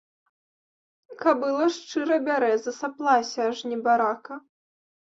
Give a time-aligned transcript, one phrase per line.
[1.21, 4.35] Кабыла шчыра бярэ, засаплася аж небарака.